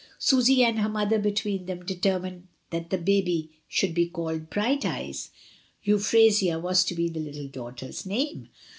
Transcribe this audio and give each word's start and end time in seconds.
Susy 0.17 0.63
and 0.63 0.79
her 0.79 0.89
mother 0.89 1.19
between 1.19 1.67
them 1.67 1.85
de 1.85 1.93
termined 1.93 2.45
that 2.71 2.89
the 2.89 2.97
baby 2.97 3.51
should 3.67 3.93
be 3.93 4.07
called 4.09 4.49
bright 4.49 4.83
eyes. 4.83 5.29
Euphrasia 5.83 6.57
was 6.59 6.83
to 6.83 6.95
be 6.95 7.07
the 7.07 7.19
little 7.19 7.47
daughter's 7.47 8.03
name. 8.03 8.49